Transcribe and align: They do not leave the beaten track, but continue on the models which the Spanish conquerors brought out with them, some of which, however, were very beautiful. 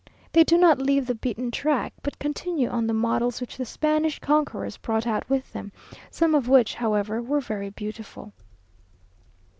They 0.31 0.43
do 0.43 0.57
not 0.57 0.79
leave 0.79 1.05
the 1.05 1.13
beaten 1.13 1.51
track, 1.51 1.93
but 2.01 2.17
continue 2.17 2.69
on 2.69 2.87
the 2.87 2.91
models 2.93 3.39
which 3.39 3.55
the 3.57 3.65
Spanish 3.65 4.17
conquerors 4.17 4.75
brought 4.77 5.05
out 5.05 5.29
with 5.29 5.53
them, 5.53 5.71
some 6.09 6.33
of 6.33 6.49
which, 6.49 6.73
however, 6.73 7.21
were 7.21 7.39
very 7.39 7.69
beautiful. 7.69 8.33